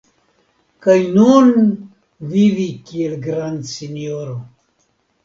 Kaj 0.85 0.95
nun, 1.17 1.51
vivi 2.31 2.65
kiel 2.87 3.13
grandsinjoro! 3.27 4.35